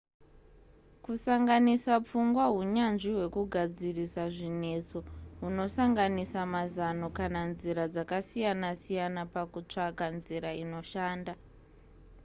[1.05, 4.99] kusanganisa pfungwa hunyanzvi hwekugadzirisa zvinetso
[5.41, 11.33] hunosanganisa mazano kana nzira dzakasiyana siyana pakutsvaka nzira inoshanda